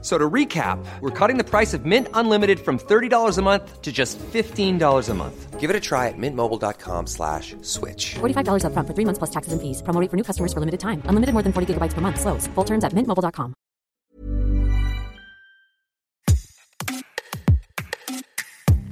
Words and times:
So 0.00 0.16
to 0.16 0.30
recap, 0.30 0.78
we're 1.00 1.10
cutting 1.10 1.38
the 1.38 1.44
price 1.44 1.74
of 1.74 1.84
Mint 1.84 2.06
Unlimited 2.14 2.60
from 2.60 2.78
$30 2.78 3.36
a 3.36 3.42
month 3.42 3.82
to 3.82 3.90
just 3.90 4.16
$15 4.18 5.08
a 5.08 5.14
month. 5.14 5.58
Give 5.58 5.70
it 5.70 5.74
a 5.74 5.80
try 5.80 6.06
at 6.06 6.14
mintmobile.com 6.16 7.08
slash 7.08 7.56
switch. 7.62 8.14
$45 8.20 8.62
upfront 8.62 8.86
for 8.86 8.94
three 8.94 9.04
months 9.04 9.18
plus 9.18 9.30
taxes 9.30 9.52
and 9.52 9.60
fees. 9.60 9.82
Promo 9.82 10.00
rate 10.00 10.08
for 10.08 10.16
new 10.16 10.22
customers 10.22 10.52
for 10.52 10.60
limited 10.60 10.78
time. 10.78 11.02
Unlimited 11.06 11.32
more 11.34 11.42
than 11.42 11.52
40 11.52 11.74
gigabytes 11.74 11.94
per 11.94 12.00
month. 12.00 12.20
Slows. 12.20 12.46
Full 12.54 12.64
terms 12.64 12.84
at 12.84 12.92
mintmobile.com. 12.94 13.54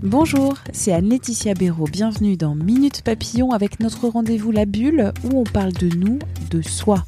Bonjour, 0.02 0.54
c'est 0.72 0.92
Anne-Laetitia 0.92 1.54
Béraud. 1.54 1.88
Bienvenue 1.90 2.36
dans 2.36 2.54
Minute 2.54 3.02
Papillon 3.02 3.50
avec 3.50 3.80
notre 3.80 4.08
rendez-vous 4.08 4.52
La 4.52 4.64
Bulle 4.64 5.12
où 5.24 5.40
on 5.40 5.44
parle 5.44 5.72
de 5.72 5.88
nous, 5.88 6.18
de 6.50 6.62
soi. 6.62 7.02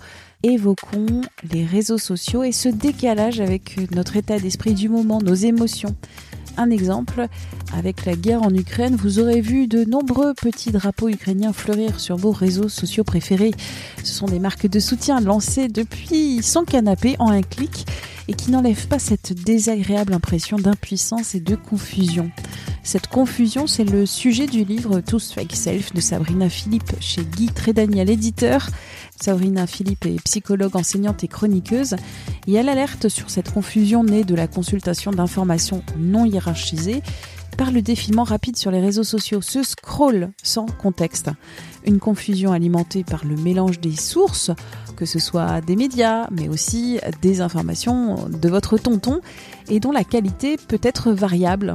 Évoquons 0.44 1.22
les 1.52 1.64
réseaux 1.64 1.98
sociaux 1.98 2.44
et 2.44 2.52
ce 2.52 2.68
décalage 2.68 3.40
avec 3.40 3.90
notre 3.90 4.14
état 4.14 4.38
d'esprit 4.38 4.72
du 4.72 4.88
moment, 4.88 5.20
nos 5.20 5.34
émotions. 5.34 5.96
Un 6.56 6.70
exemple, 6.70 7.26
avec 7.72 8.04
la 8.04 8.14
guerre 8.14 8.42
en 8.42 8.54
Ukraine, 8.54 8.94
vous 8.94 9.18
aurez 9.18 9.40
vu 9.40 9.66
de 9.66 9.84
nombreux 9.84 10.34
petits 10.34 10.70
drapeaux 10.70 11.08
ukrainiens 11.08 11.52
fleurir 11.52 11.98
sur 11.98 12.16
vos 12.16 12.30
réseaux 12.30 12.68
sociaux 12.68 13.02
préférés. 13.02 13.50
Ce 14.04 14.12
sont 14.12 14.26
des 14.26 14.38
marques 14.38 14.68
de 14.68 14.78
soutien 14.78 15.20
lancées 15.20 15.66
depuis 15.66 16.40
son 16.42 16.62
canapé 16.62 17.16
en 17.18 17.30
un 17.30 17.42
clic 17.42 17.86
et 18.28 18.34
qui 18.34 18.52
n'enlèvent 18.52 18.86
pas 18.86 19.00
cette 19.00 19.32
désagréable 19.32 20.12
impression 20.12 20.56
d'impuissance 20.56 21.34
et 21.34 21.40
de 21.40 21.56
confusion. 21.56 22.30
Cette 22.82 23.08
confusion, 23.08 23.66
c'est 23.66 23.84
le 23.84 24.06
sujet 24.06 24.46
du 24.46 24.64
livre 24.64 25.00
Tous 25.00 25.32
Fake 25.32 25.54
Self 25.54 25.92
de 25.92 26.00
Sabrina 26.00 26.48
Philippe 26.48 26.92
chez 27.00 27.22
Guy 27.22 27.46
Trédaniel, 27.46 28.08
éditeur. 28.08 28.68
Sabrina 29.20 29.66
Philippe 29.66 30.06
est 30.06 30.22
psychologue, 30.24 30.76
enseignante 30.76 31.24
et 31.24 31.28
chroniqueuse 31.28 31.96
et 32.46 32.54
elle 32.54 32.68
alerte 32.68 33.08
sur 33.08 33.30
cette 33.30 33.52
confusion 33.52 34.04
née 34.04 34.24
de 34.24 34.34
la 34.34 34.46
consultation 34.46 35.10
d'informations 35.10 35.82
non 35.98 36.24
hiérarchisées 36.24 37.02
par 37.58 37.72
le 37.72 37.82
défilement 37.82 38.22
rapide 38.22 38.56
sur 38.56 38.70
les 38.70 38.80
réseaux 38.80 39.02
sociaux, 39.02 39.40
ce 39.42 39.64
scroll 39.64 40.30
sans 40.44 40.66
contexte. 40.66 41.28
Une 41.84 41.98
confusion 41.98 42.52
alimentée 42.52 43.02
par 43.02 43.24
le 43.24 43.34
mélange 43.34 43.80
des 43.80 43.96
sources, 43.96 44.52
que 44.96 45.04
ce 45.04 45.18
soit 45.18 45.60
des 45.60 45.74
médias, 45.74 46.28
mais 46.30 46.48
aussi 46.48 47.00
des 47.20 47.40
informations 47.40 48.28
de 48.28 48.48
votre 48.48 48.78
tonton, 48.78 49.20
et 49.68 49.80
dont 49.80 49.90
la 49.90 50.04
qualité 50.04 50.56
peut 50.56 50.80
être 50.82 51.10
variable. 51.10 51.74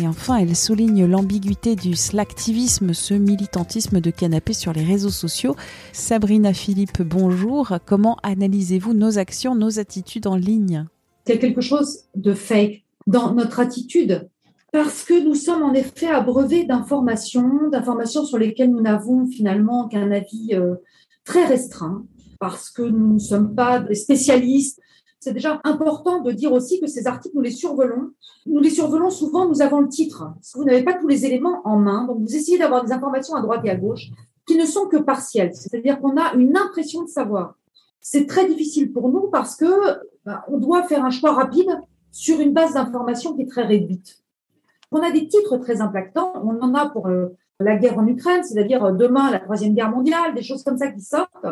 Et 0.00 0.06
enfin, 0.06 0.36
elle 0.36 0.54
souligne 0.54 1.06
l'ambiguïté 1.06 1.74
du 1.74 1.96
slacktivisme, 1.96 2.92
ce 2.92 3.14
militantisme 3.14 4.00
de 4.00 4.10
canapé 4.12 4.52
sur 4.52 4.72
les 4.72 4.84
réseaux 4.84 5.10
sociaux. 5.10 5.56
Sabrina 5.92 6.52
Philippe, 6.52 7.02
bonjour. 7.02 7.78
Comment 7.84 8.16
analysez-vous 8.22 8.94
nos 8.94 9.18
actions, 9.18 9.56
nos 9.56 9.80
attitudes 9.80 10.28
en 10.28 10.36
ligne? 10.36 10.86
Il 11.26 11.38
quelque 11.40 11.60
chose 11.60 12.04
de 12.14 12.32
fake 12.32 12.84
dans 13.08 13.34
notre 13.34 13.58
attitude 13.58 14.28
parce 14.72 15.02
que 15.02 15.20
nous 15.24 15.34
sommes 15.34 15.64
en 15.64 15.72
effet 15.72 16.06
abreuvés 16.06 16.64
d'informations, 16.64 17.68
d'informations 17.72 18.24
sur 18.24 18.38
lesquelles 18.38 18.70
nous 18.70 18.82
n'avons 18.82 19.26
finalement 19.26 19.88
qu'un 19.88 20.12
avis 20.12 20.50
euh, 20.52 20.76
très 21.24 21.44
restreint, 21.44 22.04
parce 22.38 22.70
que 22.70 22.82
nous 22.82 23.14
ne 23.14 23.18
sommes 23.18 23.54
pas 23.54 23.82
spécialistes. 23.94 24.80
C'est 25.20 25.32
déjà 25.32 25.60
important 25.64 26.20
de 26.20 26.30
dire 26.30 26.52
aussi 26.52 26.80
que 26.80 26.86
ces 26.86 27.06
articles, 27.06 27.34
nous 27.34 27.42
les 27.42 27.50
survolons. 27.50 28.12
Nous 28.46 28.60
les 28.60 28.70
survolons 28.70 29.10
souvent, 29.10 29.48
nous 29.48 29.62
avons 29.62 29.80
le 29.80 29.88
titre. 29.88 30.24
Vous 30.54 30.64
n'avez 30.64 30.84
pas 30.84 30.94
tous 30.94 31.08
les 31.08 31.26
éléments 31.26 31.60
en 31.64 31.76
main, 31.76 32.04
donc 32.06 32.20
vous 32.20 32.36
essayez 32.36 32.58
d'avoir 32.58 32.84
des 32.84 32.92
informations 32.92 33.34
à 33.34 33.42
droite 33.42 33.62
et 33.64 33.70
à 33.70 33.76
gauche 33.76 34.10
qui 34.46 34.56
ne 34.56 34.64
sont 34.64 34.86
que 34.86 34.96
partielles. 34.96 35.54
C'est-à-dire 35.54 36.00
qu'on 36.00 36.16
a 36.16 36.34
une 36.34 36.56
impression 36.56 37.02
de 37.02 37.08
savoir. 37.08 37.54
C'est 38.00 38.26
très 38.26 38.46
difficile 38.46 38.92
pour 38.92 39.10
nous 39.10 39.28
parce 39.28 39.56
que 39.56 39.66
bah, 40.24 40.44
on 40.48 40.58
doit 40.58 40.84
faire 40.84 41.04
un 41.04 41.10
choix 41.10 41.32
rapide 41.32 41.68
sur 42.12 42.40
une 42.40 42.54
base 42.54 42.74
d'informations 42.74 43.34
qui 43.34 43.42
est 43.42 43.50
très 43.50 43.64
réduite. 43.64 44.22
On 44.90 45.02
a 45.02 45.10
des 45.10 45.28
titres 45.28 45.58
très 45.58 45.82
impactants. 45.82 46.32
On 46.36 46.58
en 46.62 46.74
a 46.74 46.88
pour 46.88 47.08
euh, 47.08 47.36
la 47.60 47.76
guerre 47.76 47.98
en 47.98 48.06
Ukraine, 48.06 48.42
c'est-à-dire 48.42 48.82
euh, 48.84 48.92
demain 48.92 49.30
la 49.30 49.40
troisième 49.40 49.74
guerre 49.74 49.90
mondiale, 49.90 50.34
des 50.34 50.42
choses 50.42 50.62
comme 50.62 50.78
ça 50.78 50.90
qui 50.90 51.02
sortent. 51.02 51.46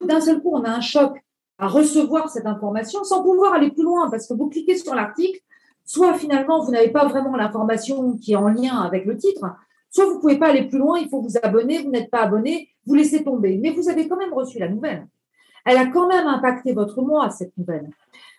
D'un 0.00 0.20
seul 0.20 0.40
coup, 0.40 0.50
on 0.52 0.62
a 0.62 0.70
un 0.70 0.80
choc 0.80 1.22
à 1.58 1.68
recevoir 1.68 2.30
cette 2.30 2.46
information 2.46 3.04
sans 3.04 3.22
pouvoir 3.22 3.54
aller 3.54 3.70
plus 3.70 3.82
loin 3.82 4.08
parce 4.10 4.26
que 4.26 4.34
vous 4.34 4.48
cliquez 4.48 4.76
sur 4.76 4.94
l'article, 4.94 5.40
soit 5.84 6.14
finalement 6.14 6.64
vous 6.64 6.70
n'avez 6.70 6.90
pas 6.90 7.06
vraiment 7.06 7.36
l'information 7.36 8.16
qui 8.16 8.32
est 8.32 8.36
en 8.36 8.48
lien 8.48 8.76
avec 8.76 9.04
le 9.06 9.16
titre, 9.16 9.44
soit 9.90 10.06
vous 10.06 10.20
pouvez 10.20 10.38
pas 10.38 10.48
aller 10.48 10.68
plus 10.68 10.78
loin, 10.78 10.98
il 10.98 11.08
faut 11.08 11.20
vous 11.20 11.36
abonner, 11.42 11.82
vous 11.82 11.90
n'êtes 11.90 12.10
pas 12.10 12.22
abonné, 12.22 12.68
vous 12.86 12.94
laissez 12.94 13.24
tomber. 13.24 13.58
Mais 13.58 13.70
vous 13.70 13.88
avez 13.88 14.08
quand 14.08 14.16
même 14.16 14.32
reçu 14.32 14.58
la 14.58 14.68
nouvelle. 14.68 15.06
Elle 15.64 15.76
a 15.76 15.86
quand 15.86 16.08
même 16.08 16.26
impacté 16.26 16.72
votre 16.72 17.02
mois, 17.02 17.30
cette 17.30 17.56
nouvelle. 17.58 17.90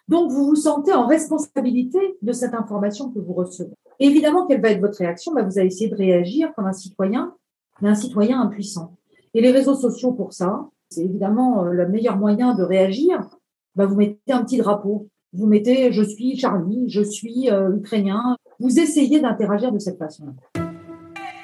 Donc, 0.08 0.32
vous 0.32 0.48
vous 0.48 0.56
sentez 0.56 0.92
en 0.92 1.06
responsabilité 1.06 2.00
de 2.24 2.32
cette 2.32 2.56
information 2.56 3.12
que 3.12 3.20
vous 3.20 3.34
recevez. 3.34 3.76
évidemment, 4.00 4.48
quelle 4.48 4.62
va 4.62 4.70
être 4.70 4.82
votre 4.82 4.98
réaction? 4.98 5.34
Bah, 5.34 5.44
Vous 5.44 5.60
allez 5.60 5.68
essayer 5.68 5.90
de 5.90 5.96
réagir 5.96 6.52
comme 6.56 6.66
un 6.66 6.74
citoyen, 6.74 7.36
mais 7.82 7.90
un 7.90 7.96
citoyen 7.96 8.42
impuissant. 8.42 8.96
Et 9.36 9.42
les 9.42 9.52
réseaux 9.52 9.76
sociaux, 9.76 10.14
pour 10.14 10.34
ça, 10.34 10.68
c'est 10.90 11.02
évidemment 11.02 11.66
euh, 11.66 11.72
le 11.72 11.88
meilleur 11.88 12.18
moyen 12.18 12.56
de 12.56 12.64
réagir. 12.64 13.30
Bah, 13.76 13.86
vous 13.86 13.96
mettez 13.96 14.32
un 14.32 14.44
petit 14.44 14.58
drapeau. 14.58 15.08
Vous 15.34 15.46
mettez 15.46 15.92
je 15.92 16.02
suis 16.02 16.38
Charlie, 16.38 16.90
je 16.90 17.02
suis 17.02 17.50
euh, 17.52 17.76
ukrainien. 17.76 18.36
Vous 18.60 18.80
essayez 18.80 19.20
d'interagir 19.20 19.72
de 19.72 19.80
cette 19.80 20.00
façon. 20.00 20.36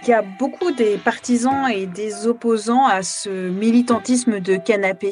Il 0.02 0.10
y 0.10 0.14
a 0.14 0.24
beaucoup 0.40 0.72
des 0.72 0.98
partisans 0.98 1.68
et 1.72 1.86
des 1.86 2.28
opposants 2.28 2.86
à 2.86 3.04
ce 3.04 3.50
militantisme 3.50 4.40
de 4.40 4.56
canapé. 4.56 5.12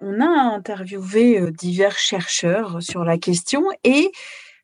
On 0.00 0.20
a 0.20 0.26
interviewé 0.26 1.38
euh, 1.38 1.50
divers 1.50 1.98
chercheurs 1.98 2.82
sur 2.82 3.04
la 3.04 3.18
question 3.18 3.64
et 3.84 4.10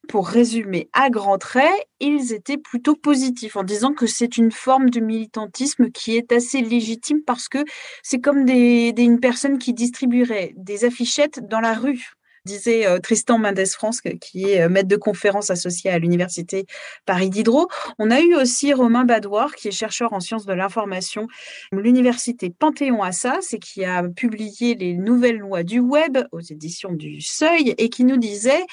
pour 0.06 0.28
résumer 0.28 0.88
à 0.92 1.10
grands 1.10 1.38
traits, 1.38 1.86
ils 2.00 2.32
étaient 2.32 2.58
plutôt 2.58 2.96
positifs 2.96 3.56
en 3.56 3.62
disant 3.62 3.92
que 3.92 4.06
c'est 4.06 4.36
une 4.36 4.52
forme 4.52 4.90
de 4.90 5.00
militantisme 5.00 5.90
qui 5.90 6.16
est 6.16 6.32
assez 6.32 6.60
légitime 6.60 7.22
parce 7.26 7.48
que 7.48 7.64
c'est 8.02 8.20
comme 8.20 8.44
des, 8.44 8.94
une 8.96 9.20
personne 9.20 9.58
qui 9.58 9.74
distribuerait 9.74 10.52
des 10.56 10.84
affichettes 10.84 11.40
dans 11.48 11.60
la 11.60 11.74
rue 11.74 12.14
disait 12.44 12.86
euh, 12.86 12.98
Tristan 12.98 13.38
Mendes 13.38 13.66
France, 13.66 14.00
qui 14.20 14.50
est 14.50 14.62
euh, 14.62 14.68
maître 14.68 14.88
de 14.88 14.96
conférence 14.96 15.50
associé 15.50 15.90
à 15.90 15.98
l'université 15.98 16.66
Paris 17.06 17.30
Diderot. 17.30 17.68
On 17.98 18.10
a 18.10 18.20
eu 18.20 18.34
aussi 18.34 18.72
Romain 18.74 19.04
Badoir, 19.04 19.54
qui 19.54 19.68
est 19.68 19.72
chercheur 19.72 20.12
en 20.12 20.20
sciences 20.20 20.46
de 20.46 20.52
l'information, 20.52 21.26
l'université 21.72 22.50
Panthéon-Assas, 22.50 23.54
et 23.54 23.58
qui 23.58 23.84
a 23.84 24.02
publié 24.02 24.74
les 24.74 24.94
nouvelles 24.94 25.38
lois 25.38 25.62
du 25.62 25.80
web 25.80 26.18
aux 26.32 26.40
éditions 26.40 26.92
du 26.92 27.20
Seuil, 27.22 27.74
et 27.78 27.88
qui 27.88 28.04
nous 28.04 28.18
disait 28.18 28.64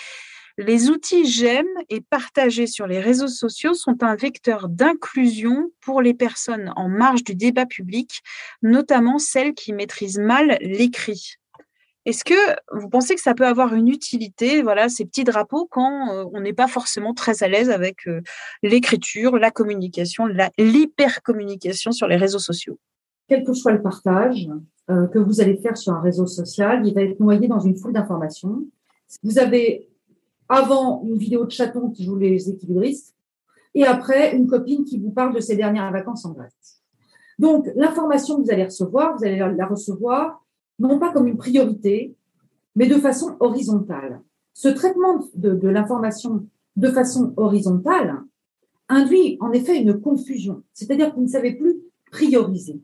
les 0.61 0.89
outils 0.89 1.25
j'aime 1.25 1.67
et 1.89 2.01
partagés 2.01 2.67
sur 2.67 2.87
les 2.87 2.99
réseaux 2.99 3.27
sociaux 3.27 3.73
sont 3.73 4.03
un 4.03 4.15
vecteur 4.15 4.69
d'inclusion 4.69 5.71
pour 5.81 6.01
les 6.01 6.13
personnes 6.13 6.71
en 6.75 6.87
marge 6.87 7.23
du 7.23 7.35
débat 7.35 7.65
public, 7.65 8.21
notamment 8.61 9.17
celles 9.17 9.53
qui 9.53 9.73
maîtrisent 9.73 10.19
mal 10.19 10.57
l'écrit. 10.61 11.35
Est-ce 12.05 12.23
que 12.23 12.33
vous 12.71 12.89
pensez 12.89 13.13
que 13.13 13.21
ça 13.21 13.35
peut 13.35 13.45
avoir 13.45 13.75
une 13.75 13.87
utilité, 13.87 14.63
voilà, 14.63 14.89
ces 14.89 15.05
petits 15.05 15.23
drapeaux, 15.23 15.67
quand 15.69 16.09
euh, 16.11 16.25
on 16.33 16.41
n'est 16.41 16.53
pas 16.53 16.67
forcément 16.67 17.13
très 17.13 17.43
à 17.43 17.47
l'aise 17.47 17.69
avec 17.69 18.07
euh, 18.07 18.21
l'écriture, 18.63 19.37
la 19.37 19.51
communication, 19.51 20.25
l'hypercommunication 20.57 21.91
sur 21.91 22.07
les 22.07 22.15
réseaux 22.15 22.39
sociaux? 22.39 22.79
Quel 23.27 23.43
que 23.43 23.53
soit 23.53 23.73
le 23.73 23.83
partage 23.83 24.49
euh, 24.89 25.07
que 25.07 25.19
vous 25.19 25.41
allez 25.41 25.57
faire 25.57 25.77
sur 25.77 25.93
un 25.93 26.01
réseau 26.01 26.25
social, 26.25 26.85
il 26.87 26.93
va 26.95 27.03
être 27.03 27.19
noyé 27.19 27.47
dans 27.47 27.59
une 27.59 27.77
foule 27.77 27.93
d'informations. 27.93 28.65
Vous 29.21 29.37
avez 29.37 29.90
avant 30.51 31.01
une 31.05 31.17
vidéo 31.17 31.45
de 31.45 31.51
chaton 31.51 31.91
qui 31.91 32.03
joue 32.03 32.17
les 32.17 32.49
équilibristes 32.49 33.15
et 33.73 33.85
après 33.85 34.35
une 34.35 34.47
copine 34.47 34.83
qui 34.83 34.99
vous 34.99 35.11
parle 35.11 35.33
de 35.33 35.39
ses 35.39 35.55
dernières 35.55 35.89
vacances 35.93 36.25
en 36.25 36.33
Grèce. 36.33 36.81
Donc, 37.39 37.71
l'information 37.75 38.35
que 38.35 38.43
vous 38.43 38.51
allez 38.51 38.65
recevoir, 38.65 39.15
vous 39.17 39.23
allez 39.23 39.37
la 39.37 39.65
recevoir 39.65 40.45
non 40.77 40.99
pas 40.99 41.13
comme 41.13 41.27
une 41.27 41.37
priorité, 41.37 42.15
mais 42.75 42.87
de 42.87 42.95
façon 42.95 43.37
horizontale. 43.39 44.21
Ce 44.53 44.67
traitement 44.67 45.23
de, 45.35 45.67
l'information 45.69 46.45
de 46.75 46.87
façon 46.89 47.33
horizontale 47.37 48.21
induit 48.89 49.37
en 49.39 49.53
effet 49.53 49.79
une 49.79 50.01
confusion, 50.01 50.63
c'est-à-dire 50.73 51.11
que 51.11 51.15
vous 51.15 51.23
ne 51.23 51.27
savez 51.27 51.53
plus 51.53 51.77
prioriser. 52.11 52.81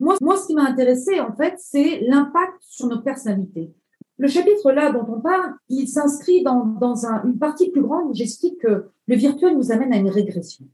Moi, 0.00 0.16
moi 0.20 0.36
ce 0.36 0.48
qui 0.48 0.54
m'a 0.54 0.68
intéressé, 0.68 1.20
en 1.20 1.32
fait, 1.36 1.54
c'est 1.58 2.00
l'impact 2.00 2.56
sur 2.60 2.88
nos 2.88 3.02
personnalités. 3.02 3.72
Le 4.18 4.28
chapitre 4.28 4.72
là 4.72 4.92
dont 4.92 5.06
on 5.08 5.20
parle, 5.20 5.54
il 5.68 5.88
s'inscrit 5.88 6.42
dans, 6.42 6.94
une 7.24 7.38
partie 7.38 7.70
plus 7.70 7.82
grande 7.82 8.10
où 8.10 8.14
j'explique 8.14 8.60
que 8.60 8.86
le 9.06 9.16
virtuel 9.16 9.56
nous 9.56 9.72
amène 9.72 9.92
à 9.92 9.96
une 9.96 10.08
régression. 10.08 10.66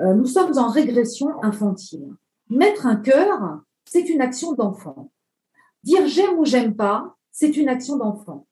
Euh, 0.00 0.14
nous 0.14 0.26
sommes 0.26 0.56
en 0.58 0.68
régression 0.68 1.42
infantile. 1.42 2.14
Mettre 2.48 2.86
un 2.86 2.96
cœur, 2.96 3.60
c'est 3.84 4.08
une 4.08 4.20
action 4.20 4.52
d'enfant. 4.54 5.12
Dire 5.84 6.06
j'aime 6.06 6.38
ou 6.38 6.44
j'aime 6.44 6.74
pas, 6.74 7.16
c'est 7.30 7.56
une 7.56 7.68
action 7.68 7.96
d'enfant. 7.96 8.46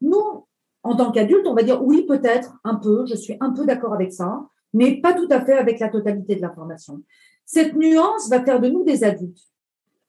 Nous, 0.00 0.46
en 0.82 0.96
tant 0.96 1.12
qu'adultes, 1.12 1.46
on 1.46 1.54
va 1.54 1.62
dire 1.62 1.82
oui, 1.84 2.04
peut-être, 2.06 2.58
un 2.64 2.74
peu, 2.74 3.06
je 3.06 3.14
suis 3.14 3.36
un 3.40 3.52
peu 3.52 3.64
d'accord 3.64 3.94
avec 3.94 4.12
ça, 4.12 4.48
mais 4.72 5.00
pas 5.00 5.14
tout 5.14 5.28
à 5.30 5.44
fait 5.44 5.56
avec 5.56 5.78
la 5.78 5.88
totalité 5.88 6.36
de 6.36 6.42
l'information. 6.42 7.02
Cette 7.46 7.74
nuance 7.74 8.28
va 8.28 8.44
faire 8.44 8.60
de 8.60 8.68
nous 8.68 8.84
des 8.84 9.04
adultes. 9.04 9.53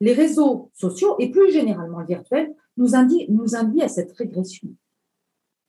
Les 0.01 0.13
réseaux 0.13 0.71
sociaux 0.73 1.15
et 1.19 1.31
plus 1.31 1.51
généralement 1.51 1.99
le 1.99 2.05
virtuel 2.05 2.53
nous, 2.77 2.95
induit, 2.95 3.81
à 3.81 3.87
cette 3.87 4.11
régression. 4.13 4.67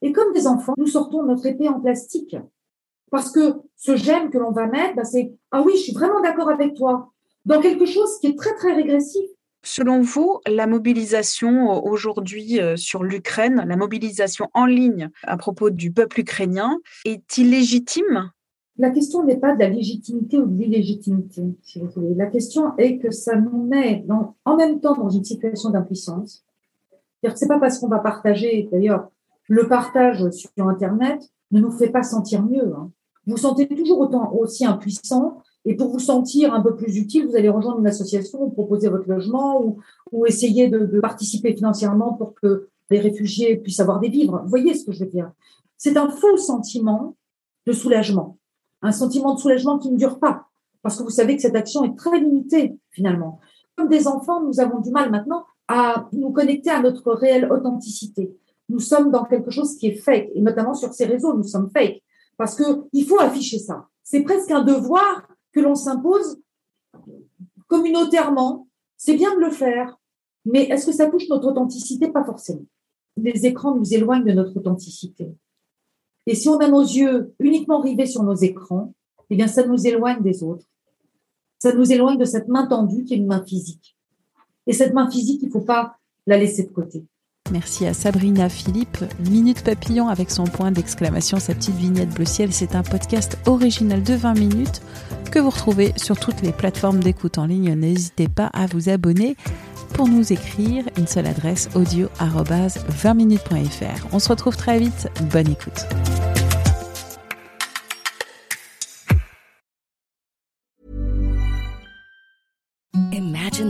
Et 0.03 0.13
comme 0.13 0.33
des 0.33 0.47
enfants, 0.47 0.75
nous 0.77 0.87
sortons 0.87 1.23
notre 1.23 1.47
épée 1.47 1.69
en 1.69 1.81
plastique. 1.81 2.37
Parce 3.11 3.31
que 3.31 3.55
ce 3.77 3.97
j'aime 3.97 4.31
que 4.31 4.39
l'on 4.39 4.51
va 4.51 4.67
mettre, 4.67 4.97
bah, 4.97 5.05
c'est 5.05 5.33
ah 5.53 5.63
oui, 5.63 5.73
je 5.77 5.83
suis 5.83 5.93
vraiment 5.93 6.21
d'accord 6.21 6.51
avec 6.51 6.75
toi, 6.75 7.13
dans 7.45 7.61
quelque 7.61 7.87
chose 7.87 8.19
qui 8.21 8.27
est 8.27 8.39
très 8.39 8.55
très 8.57 8.75
régressif. 8.75 9.25
Selon 9.63 10.01
vous, 10.01 10.41
la 10.47 10.67
mobilisation 10.67 11.73
euh, 11.73 11.81
aujourd'hui 11.81 12.61
euh, 12.61 12.77
sur 12.77 13.03
l'Ukraine, 13.03 13.65
la 13.67 13.77
mobilisation 13.77 14.49
en 14.55 14.65
ligne 14.65 15.11
à 15.25 15.37
propos 15.37 15.71
du 15.71 15.93
peuple 15.93 16.21
ukrainien, 16.21 16.79
est 17.05 17.39
illégitime? 17.39 18.31
La 18.79 18.91
question 18.91 19.25
n'est 19.25 19.39
pas 19.39 19.55
de 19.55 19.61
la 19.61 19.71
légitimité 19.71 20.39
ou 20.39 20.47
de 20.47 20.63
l'illégitimité, 20.63 21.43
si 21.63 21.79
vous 21.79 21.89
voulez. 21.89 22.15
La 22.15 22.27
question 22.27 22.77
est 22.77 22.99
que 22.99 23.11
ça 23.11 23.37
nous 23.37 23.65
met 23.65 24.05
dans, 24.07 24.35
en 24.45 24.57
même 24.57 24.81
temps 24.81 24.97
dans 24.97 25.09
une 25.09 25.25
situation 25.25 25.71
d'impuissance. 25.71 26.45
C'est 27.35 27.49
pas 27.49 27.59
parce 27.59 27.79
qu'on 27.79 27.89
va 27.89 27.99
partager, 27.99 28.69
d'ailleurs, 28.71 29.09
le 29.49 29.67
partage 29.67 30.29
sur 30.31 30.51
Internet 30.69 31.21
ne 31.51 31.61
nous 31.61 31.71
fait 31.71 31.89
pas 31.89 32.03
sentir 32.03 32.43
mieux. 32.43 32.73
Hein. 32.77 32.91
Vous 33.27 33.33
vous 33.33 33.39
sentez 33.39 33.67
toujours 33.67 34.01
autant 34.01 34.33
aussi 34.35 34.65
impuissant 34.65 35.43
et 35.65 35.75
pour 35.75 35.89
vous 35.89 35.99
sentir 35.99 36.55
un 36.55 36.61
peu 36.61 36.77
plus 36.77 36.97
utile, 36.97 37.27
vous 37.27 37.35
allez 37.35 37.49
rejoindre 37.49 37.81
une 37.81 37.87
association 37.87 38.43
ou 38.43 38.51
proposer 38.51 38.89
votre 38.89 39.09
logement 39.09 39.61
ou, 39.61 39.79
ou 40.13 40.27
essayer 40.27 40.69
de, 40.69 40.79
de, 40.87 41.01
participer 41.01 41.55
financièrement 41.57 42.13
pour 42.13 42.35
que 42.35 42.69
les 42.91 43.01
réfugiés 43.01 43.57
puissent 43.57 43.81
avoir 43.81 43.99
des 43.99 44.09
vivres. 44.09 44.41
Vous 44.45 44.49
voyez 44.49 44.75
ce 44.75 44.85
que 44.85 44.93
je 44.93 45.01
veux 45.05 45.11
dire 45.11 45.33
C'est 45.77 45.97
un 45.97 46.09
faux 46.09 46.37
sentiment 46.37 47.17
de 47.67 47.73
soulagement, 47.73 48.39
un 48.83 48.93
sentiment 48.93 49.35
de 49.35 49.41
soulagement 49.41 49.79
qui 49.79 49.91
ne 49.91 49.97
dure 49.97 50.19
pas, 50.19 50.47
parce 50.83 50.97
que 50.97 51.03
vous 51.03 51.11
savez 51.11 51.37
que 51.37 51.43
cette 51.43 51.57
action 51.57 51.85
est 51.85 51.97
très 51.97 52.21
limitée 52.21 52.79
finalement. 52.91 53.41
Comme 53.77 53.89
des 53.89 54.07
enfants, 54.07 54.43
nous 54.43 54.61
avons 54.61 54.81
du 54.81 54.91
mal 54.91 55.11
maintenant 55.11 55.45
à 55.69 56.09
nous 56.13 56.31
connecter 56.31 56.71
à 56.71 56.81
notre 56.81 57.13
réelle 57.13 57.51
authenticité. 57.51 58.37
Nous 58.69 58.81
sommes 58.81 59.11
dans 59.11 59.25
quelque 59.25 59.51
chose 59.51 59.77
qui 59.77 59.89
est 59.89 59.97
fake, 59.97 60.31
et 60.35 60.41
notamment 60.41 60.75
sur 60.75 60.93
ces 60.93 61.05
réseaux, 61.05 61.35
nous 61.35 61.43
sommes 61.45 61.71
fake, 61.71 62.03
parce 62.37 62.55
que 62.55 62.85
il 62.93 63.07
faut 63.07 63.21
afficher 63.21 63.59
ça. 63.59 63.87
C'est 64.03 64.23
presque 64.23 64.51
un 64.51 64.63
devoir 64.63 65.27
que 65.53 65.61
l'on 65.61 65.75
s'impose 65.75 66.39
communautairement. 67.69 68.69
C'est 68.97 69.15
bien 69.15 69.35
de 69.35 69.41
le 69.41 69.51
faire, 69.51 69.99
mais 70.45 70.65
est-ce 70.65 70.87
que 70.87 70.93
ça 70.93 71.07
touche 71.07 71.29
notre 71.29 71.49
authenticité? 71.49 72.09
Pas 72.09 72.25
forcément. 72.25 72.65
Les 73.17 73.47
écrans 73.47 73.75
nous 73.75 73.95
éloignent 73.95 74.25
de 74.25 74.33
notre 74.33 74.57
authenticité. 74.57 75.35
Et 76.27 76.35
si 76.35 76.49
on 76.49 76.59
a 76.59 76.69
nos 76.69 76.83
yeux 76.83 77.35
uniquement 77.39 77.81
rivés 77.81 78.07
sur 78.07 78.23
nos 78.23 78.35
écrans, 78.35 78.93
eh 79.31 79.37
bien, 79.37 79.47
ça 79.47 79.67
nous 79.67 79.87
éloigne 79.87 80.23
des 80.23 80.43
autres. 80.43 80.67
Ça 81.59 81.73
nous 81.73 81.91
éloigne 81.93 82.19
de 82.19 82.25
cette 82.25 82.49
main 82.49 82.67
tendue 82.67 83.05
qui 83.05 83.15
est 83.15 83.19
une 83.19 83.27
main 83.27 83.45
physique. 83.45 83.97
Et 84.67 84.73
cette 84.73 84.93
main 84.93 85.11
physique, 85.11 85.41
il 85.43 85.47
ne 85.47 85.53
faut 85.53 85.61
pas 85.61 85.97
la 86.27 86.37
laisser 86.37 86.65
de 86.65 86.73
côté. 86.73 87.05
Merci 87.53 87.87
à 87.87 87.95
Sabrina 87.95 88.49
Philippe. 88.49 88.99
Minute 89.31 89.63
Papillon 89.63 90.09
avec 90.09 90.31
son 90.31 90.45
point 90.45 90.73
d'exclamation, 90.73 91.39
sa 91.39 91.55
petite 91.55 91.77
vignette 91.77 92.11
bleu 92.11 92.25
ciel. 92.25 92.53
C'est 92.53 92.75
un 92.75 92.83
podcast 92.83 93.39
original 93.47 94.03
de 94.03 94.15
20 94.15 94.35
minutes 94.35 94.83
que 95.31 95.39
vous 95.39 95.51
retrouvez 95.51 95.93
sur 95.97 96.19
toutes 96.19 96.43
les 96.43 96.53
plateformes 96.53 97.01
d'écoute 97.01 97.39
en 97.39 97.47
ligne. 97.47 97.75
N'hésitez 97.75 98.29
pas 98.29 98.47
à 98.47 98.67
vous 98.67 98.89
abonner. 98.89 99.37
Pour 99.95 100.09
nous 100.09 100.33
écrire, 100.33 100.85
une 100.99 101.07
seule 101.07 101.27
adresse 101.27 101.69
audio 101.75 102.09
20minutes.fr. 102.19 104.07
On 104.13 104.19
se 104.19 104.29
retrouve 104.29 104.57
très 104.57 104.79
vite. 104.79 105.09
Bonne 105.31 105.49
écoute. 105.49 105.87